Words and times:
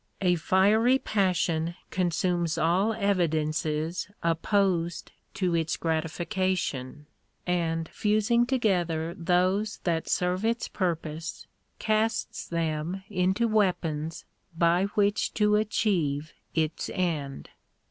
A 0.21 0.33
fiery 0.33 0.97
passion 0.97 1.75
consumes 1.91 2.57
all 2.57 2.91
evi 2.91 3.27
dences 3.29 4.09
opposed 4.23 5.11
to 5.35 5.53
its 5.53 5.77
gratification, 5.77 7.05
and 7.45 7.87
fusing 7.87 8.47
together 8.47 9.13
those 9.15 9.77
that 9.83 10.09
serve 10.09 10.43
its 10.43 10.67
purpose, 10.67 11.45
casts 11.77 12.47
them 12.47 13.03
into 13.11 13.47
weapons 13.47 14.25
by 14.57 14.85
which 14.97 15.35
to 15.35 15.53
achieve 15.55 16.33
its 16.55 16.89
end. 16.95 17.51